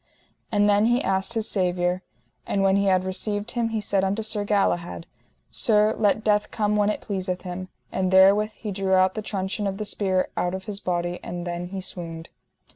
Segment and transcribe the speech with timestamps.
[0.51, 2.01] And then he asked his Saviour.
[2.47, 5.05] And when he had received Him he said unto Sir Galahad:
[5.51, 7.69] Sir, let death come when it pleaseth him.
[7.91, 11.45] And therewith he drew out the truncheon of the spear out of his body: and
[11.45, 12.29] then he swooned.